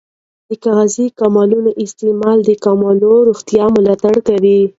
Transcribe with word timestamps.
د 0.49 0.51
غذایي 0.77 1.05
ماکملونو 1.11 1.71
استعمال 1.85 2.37
د 2.43 2.49
کولمو 2.63 3.15
روغتیا 3.29 3.65
ملاتړ 3.75 4.15
کوي. 4.27 4.59